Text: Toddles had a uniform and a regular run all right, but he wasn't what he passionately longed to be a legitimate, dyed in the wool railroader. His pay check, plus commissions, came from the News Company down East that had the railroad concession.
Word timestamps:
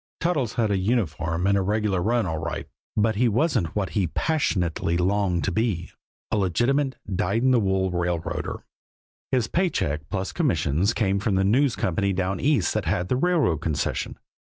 Toddles 0.19 0.53
had 0.53 0.71
a 0.71 0.79
uniform 0.79 1.45
and 1.45 1.55
a 1.55 1.61
regular 1.61 2.01
run 2.01 2.25
all 2.25 2.39
right, 2.39 2.67
but 2.97 3.17
he 3.17 3.27
wasn't 3.29 3.75
what 3.75 3.91
he 3.91 4.07
passionately 4.07 4.97
longed 4.97 5.43
to 5.43 5.51
be 5.51 5.91
a 6.31 6.37
legitimate, 6.37 6.95
dyed 7.07 7.43
in 7.43 7.51
the 7.51 7.59
wool 7.59 7.91
railroader. 7.91 8.65
His 9.31 9.47
pay 9.47 9.69
check, 9.69 10.01
plus 10.09 10.31
commissions, 10.31 10.95
came 10.95 11.19
from 11.19 11.35
the 11.35 11.43
News 11.43 11.75
Company 11.75 12.13
down 12.13 12.39
East 12.39 12.73
that 12.73 12.85
had 12.85 13.09
the 13.09 13.15
railroad 13.15 13.57
concession. 13.59 14.17